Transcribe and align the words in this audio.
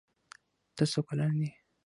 ته 0.75 0.83
څو 0.91 0.99
کلن 1.07 1.33
یې؟ 1.41 1.49